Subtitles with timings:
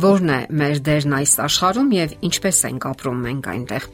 [0.00, 3.86] Որն է մեր դերն այս աշխարհում եւ ինչպես ենք ապրում մենք այնտեղ։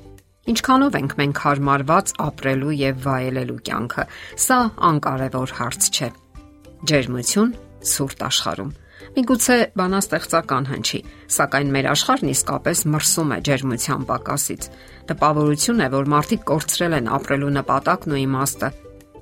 [0.53, 4.05] Ինչքանով ենք մենք հարմարված ապրելու եւ վայելելու կյանքը։
[4.45, 4.59] Սա
[4.91, 6.11] անկարևոր հարց չէ։
[6.93, 7.55] Ջերմություն
[7.91, 8.73] ցուրտ աշխարհում։
[9.17, 11.01] Միգուցե բանաստեղծական հնչի,
[11.37, 14.71] սակայն մեր աշխարհն իսկապես մրսում է ջերմության պակասից։
[15.11, 18.71] Տպավորություն է, որ մարդիկ կորցրել են ապրելու նպատակն ու իմաստը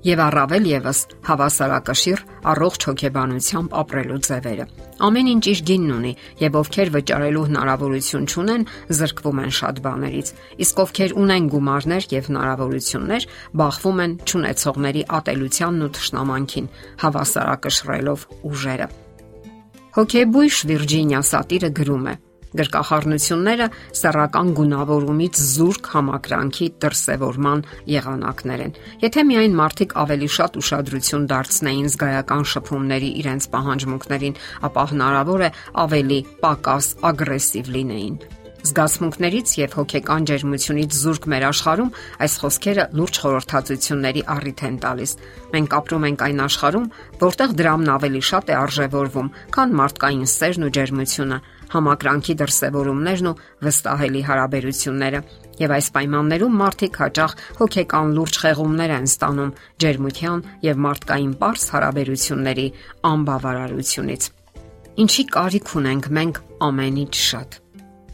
[0.05, 2.21] եւ առավել եւս հավասարակշիռ
[2.53, 4.67] առողջ հոգեբանությամբ ապրելու ձևերը։
[5.05, 6.13] Ամեն ինչ իր գինն ունի
[6.45, 8.67] եւ ովքեր վճարելու հնարավորություն չունեն,
[8.99, 10.29] զրկվում են շատ բաներից։
[10.65, 13.27] Իսկ ովքեր ունեն գումարներ եւ հնարավորություններ,
[13.65, 16.71] բախվում են ճանաչողների ատելությանն ու թշնամանքին,
[17.05, 18.89] հավասարակշռելով ուժերը։
[19.95, 22.15] Հոգեբույժ Վիրջինիա Սատիրը գրում է.
[22.59, 23.67] Գրկախառնությունները
[24.01, 32.46] սեռական գունավորումից զուրկ համակրանքի դրսևորման եղանակներ են։ Եթե միայն մարդիկ ավելի շատ ուշադրություն դարձնեին զգայական
[32.55, 34.38] շփումների իրենց պահանջմունքներին,
[34.71, 35.52] ապա հնարավոր է
[35.88, 38.16] ավելի պակաս ագրեսիվ լինեին։
[38.65, 41.88] Զգացմունքներից եւ հոգեկան ջերմությունից զուրկ մեր աշխարհում
[42.24, 45.10] այս խոսքերը լուրջ խորհրդածությունների առիթ են տալիս։
[45.52, 46.87] Մենք ապրում ենք այն աշխարհում,
[47.21, 51.38] որտեղ դրամն ավելի շատ է արժևորվում, քան մարդկային սերն ու ջերմությունը,
[51.74, 53.37] համակրանքի դրսևորումներն ու
[53.68, 55.21] վստահելի հարաբերությունները։
[55.60, 59.52] Եվ այս պայմաններում մարդիկ հաճախ հոգեկան լուրջ խեղումներ են ստանում
[59.84, 62.66] ջերմության եւ մարդկային པարս հարաբերությունների
[63.12, 64.32] անբավարարությունից։
[65.04, 67.60] Ինչի կարիք ունենք մենք ամենից շատ։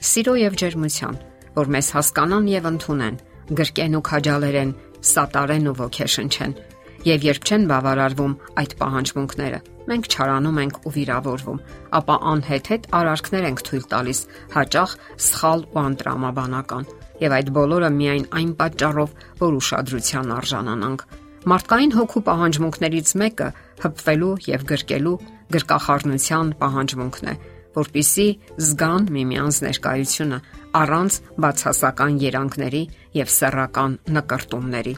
[0.01, 1.21] Սիրո եւ ջերմության,
[1.61, 3.21] որ մեզ հասկանան եւ ընդունեն,
[3.61, 4.75] գրկեն ու քաջալերեն,
[5.11, 6.55] սատարեն ու ոգեշնչեն
[7.01, 11.61] Եվ երբ չեն բավարարվում այդ պահանջմունքները, մենք չարանում ենք ու վիրավորվում,
[11.97, 14.21] ապա անհետ-հետ արարքներ ենք թույլ տալիս,
[14.53, 14.93] հաճախ
[15.27, 16.85] սխալ ու անտրամաբանական։
[17.25, 21.07] Եվ այդ բոլորը միայն այն պատճառով, որ ուշադրության արժանանանք։
[21.41, 23.49] Մարդկային հոգու պահանջմունքներից մեկը
[23.81, 25.17] հպվելու եւ գրկելու
[25.57, 27.35] գրկախառնության պահանջմունքն է,
[27.77, 28.27] որpիսի
[28.67, 30.41] զգան միմյանց ներկայությունը
[30.81, 32.83] առանց բացասական երանգների
[33.21, 34.95] եւ սեռական նկարտումների։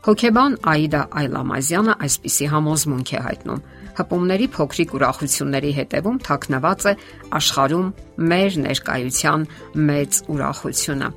[0.00, 3.64] Հոկեբան Աիդա Այլամազյանը այսպիսի համոզմունք է հայտնում.
[4.00, 6.92] հպումների փոքրիկ ուրախությունների հետևում թաքնված է
[7.36, 7.88] աշխարհում
[8.30, 9.44] մեր ներկայության
[9.90, 11.08] մեծ ուրախությունը։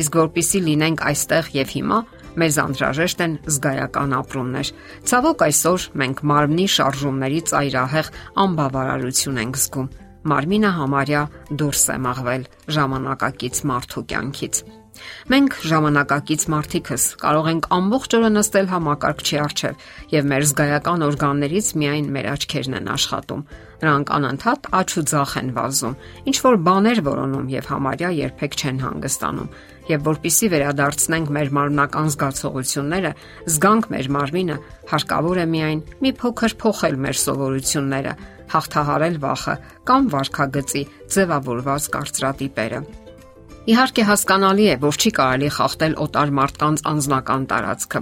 [0.00, 1.98] Իսկ որpիսի լինենք այստեղ եւ հիմա,
[2.40, 4.68] մեզ անհրաժեշտ են զգայական ապրումներ։
[5.10, 8.12] Ցավոք այսօր մենք մարմնի շարժումների ծայրահեղ
[8.44, 9.90] անբավարարություն ենք զգում։
[10.28, 11.20] Մարմինը համարյա
[11.60, 12.42] դուրս է մաղվել
[12.76, 14.62] ժամանակակից մարդու կյանքից։
[15.30, 22.08] Մենք ժամանակակից մարդիկս կարող ենք ամբողջ օրը նստել համակարգչի առջև եւ մեր զգայական օրգաններից միայն
[22.16, 23.44] մեր աչքերն են աշխատում։
[23.80, 25.94] Նրանք անընդհատ աչ ու ձախ են վազում,
[26.30, 29.52] ինչ որ բաներ որոնում եւ համարյա երբեք չեն հանգստանում։
[29.90, 33.12] Եվ որpիսի վերադարձնենք մեր մարմնական զգացողությունները,
[33.56, 34.58] զգանք մեր մարմինը,
[34.92, 38.16] հարկավոր է միայն մի փոքր փոխել մեր սովորությունները,
[38.54, 39.60] հաղթահարել վախը
[39.90, 42.84] կամ վարքագծի ձևավորված կարծրատիպերը։
[43.68, 48.00] Իհարկե հասկանալի է, որ չի կարելի խախտել օտար մարդկանց անձնական տարածքը։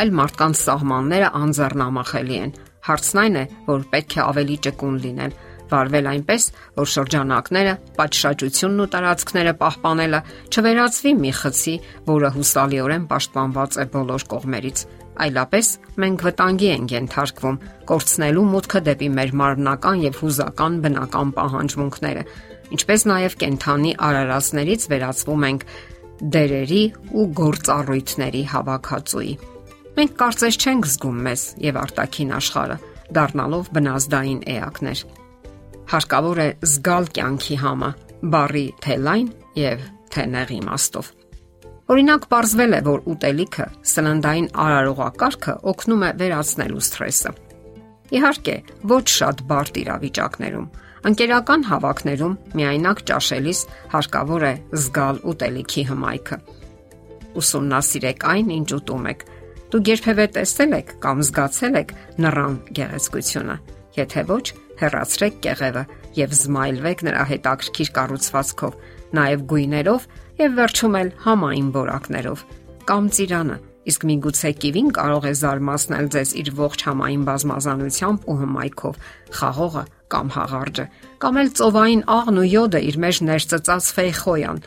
[0.00, 2.54] Այլ մարդկանց սահմանները անձեռնամախելի են։
[2.88, 5.34] Հարցն այն է, որ պետք է ավելի ճկուն լինել,
[5.70, 6.46] վարվել այնպես,
[6.80, 11.76] որ շրջանակները, պատշաճությունն ու տարածքները պահպանելը չվերածվի մի խցի,
[12.08, 14.84] որը հուսալիորեն պաշտպանված է բոլոր կողմերից
[15.20, 15.68] այլապես
[16.00, 17.56] մենք վտանգի ենք ենթարկվում,
[17.90, 22.22] կորցնելու մուտքը դեպի մեր մարմնական եւ հուզական բնական պահանջմունքները,
[22.76, 25.64] ինչպես նաև կենթանի արարածներից վերածվում ենք
[26.20, 26.82] դերերի
[27.16, 29.32] ու գործառույթների հավաքածուի։
[29.96, 32.76] Մենք կարծես չենք զգում մեզ եւ արտաքին աշխարհը,
[33.16, 35.00] դառնալով բնազդային էակներ։
[35.90, 37.90] Հարկավոր է զգալ կյանքի համը,
[38.34, 41.10] բարի թե լայն եւ թե նեղ իմաստով։
[41.90, 47.32] Օրինակ, ողրզվել է, որ ուտելիքը, սննդային արարողակարգը օգնում է վերացնելու սթրեսը։
[48.14, 48.54] Իհարկե,
[48.92, 50.68] ոչ շատ բարդ իրավիճակներում,
[51.00, 53.60] Անկերական հավաքներում միայնակ ճաշելիս
[53.94, 56.36] հարկավոր է զգալ ուտելիքի հմայքը։
[57.40, 59.24] Ուսումնասիրեք այն, ինչ ուտում եք։
[59.70, 63.56] Դուք երբևէ տեսել եք կամ զգացել եք նռան գեղեցկությունը։
[63.96, 64.44] Եթե ոչ,
[64.80, 65.84] հեռացրեք կեղևը
[66.20, 68.76] եւ զմայլվեք նրա հետաքրքիր կառուցվածքով,
[69.20, 70.06] նաեւ գույներով
[70.40, 72.44] եւ վերջում էլ համային որակներով
[72.90, 73.56] կամ ծիրանը
[73.90, 78.98] Իսկ միգուցե կիվին կարող է զարմացնել ձեզ իր ողջ համային բազմազանությամբ ու հմայքով,
[79.38, 80.86] խաղողը կամ հաղարջը,
[81.22, 84.58] կամ էլ ծովային աղն ու յոդը իր մեջ ներծծած ֆեյխոյան,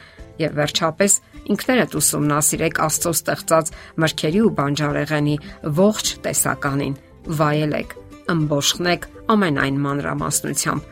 [0.43, 1.17] եւ վերջապես
[1.53, 3.71] ինքներդ ուսումնասիրեք Աստծո ստեղծած
[4.03, 5.35] մրգերի ու բանջարեղենի
[5.83, 6.95] ողջ տեսականին,
[7.43, 7.95] վայելեք,
[8.33, 10.91] ըմբոշխնեք ամենայն մանրամասնությամբ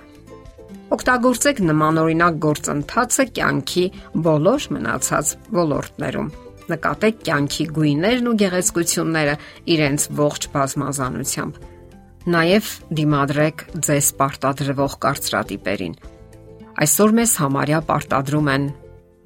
[0.91, 3.83] Օգտագործեք նմանօրինակ գործընթացը կյանքի
[4.27, 6.31] բոլոր մնացած ոլորտներում
[6.71, 9.35] նկատեք կյանքի գույներն ու գեղեցկությունները
[9.75, 11.59] իրենց ողջ բազմազանությամբ։
[12.21, 15.95] Նաև դիմադրեք ձեզ պարտադրվող կարծրատիպերին։
[16.85, 18.67] Այսօր մեզ համարյա պարտադրում են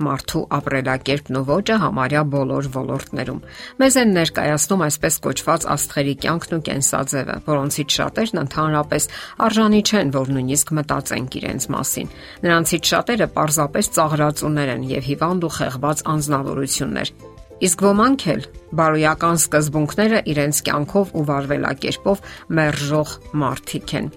[0.06, 3.44] մարդու ապրելակերպն ու ոճը համարյա բոլոր ոլորտներում։
[3.84, 9.08] Մեզ են ներկայացնում այսպես կոչված աստղերի կյանքն ու կենսաձևը, որոնցից շատերն ընդհանրապես
[9.44, 12.12] արժանի չեն, որ նույնիսկ մտածենք իրենց մասին։
[12.48, 18.42] Նրանցից շատերը պարզապես ծաղրածուներ են եւ հիվանդ ու խեղված անznավորություններ։ Իսկ ոմանք էլ
[18.76, 22.24] բարոյական սկզբունքները իրենց կյանքով ու վարվելակերպով
[22.58, 24.10] մերժող մարդիկ են։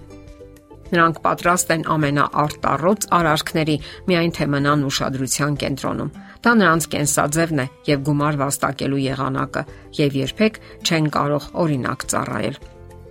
[0.89, 3.77] Նրանք պատրաստ են ամենաարտառոց արարքների,
[4.09, 9.63] միայն թե մնան ուշադրության կենտրոնում։ Դա նրանց կենսաձևն է եւ գումար վաստակելու եղանակը,
[9.99, 12.59] եւ երբեք չեն կարող օրինակ ծառայել։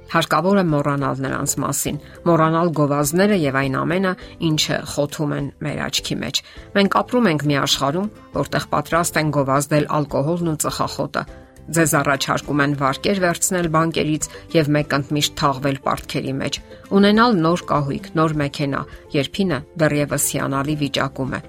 [0.08, 4.12] Հարկավոր է մոռանալ նրանց մասին, մոռանալ գովազները եւ այն ամենը,
[4.49, 6.40] ինչը խոթում են մեր աչքի մեջ։
[6.78, 8.08] Մենք ապրում ենք մի աշխարհում,
[8.38, 11.25] որտեղ պատրաստ են գովազդել ալկոհոլն ու ծխախոտը,
[11.69, 16.58] Ձեզ առաջարկում են վարկեր վերցնել բանկերից եւ մեկընդմիշտ թաղվել պարտքերի մեջ։
[16.96, 18.81] Ունենալ նոր կահույք, նոր մեքենա,
[19.12, 21.40] երբինը դեռևս հիանալի վիճակում է։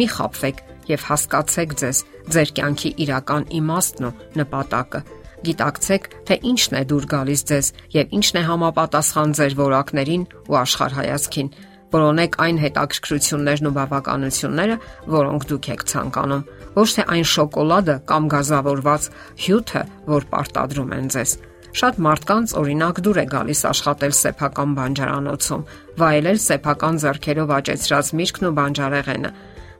[0.00, 0.64] Մի խապվեք
[0.96, 2.00] եւ հասկացեք ձեզ,
[2.32, 5.00] ձեր կյանքի իրական իմաստն ու նպատակը
[5.46, 11.50] գիտակցեք, թե ինչն է դուր գալիս ձեզ եւ ինչն է համապատասխան ձեր ворակներին ու աշխարհայացքին։
[11.96, 14.76] Որոնեք այն հետաքրքրություններն ու բավականությունները,
[15.16, 16.46] որոնք դուք եք ցանկանում,
[16.76, 19.06] ոչ թե այն շոկոլադը կամ գազավորված
[19.46, 21.36] հյութը, որ պարտադրում են ձեզ։
[21.76, 25.64] Շատ մարդկանց օրինակ դուր է գալիս աշխատել սեփական բանջարանոցում,
[26.00, 29.30] վայելել սեփական зерքերով աճեցրած միրգն ու բանջարեղենը։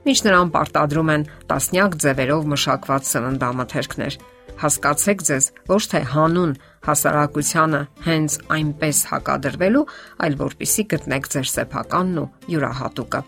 [0.07, 4.19] Միշտ նրան պարտադրում են տասնյակ ձևերով մշակված սննդամթերքներ
[4.61, 6.53] հասկացեք ձեզ ոչ թե հանուն
[6.87, 9.83] հասարակությանը հենց այնպես հակադրվելու,
[10.23, 13.21] այլ որpիսի գտնեք ձեր սեփականն ու յուրահատուկը։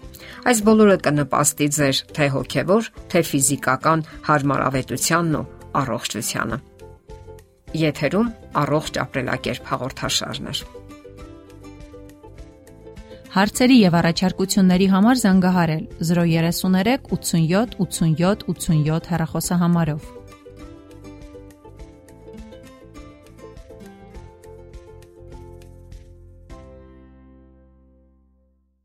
[0.49, 5.47] Այս բոլորը կնպաստի ձեր թե հոգևոր, թե ֆիզիկական հարմարավետությանն ու
[5.83, 6.59] առողջությանը։
[7.79, 8.29] Եթերում
[8.63, 10.53] առողջ ապրելակերպ հաղորդաշարն է։
[13.29, 20.07] Հարցերի եւ առաջարկությունների համար զանգահարել 033 87 87 87 հեռախոսահամարով։